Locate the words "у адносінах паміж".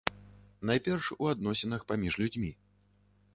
1.23-2.19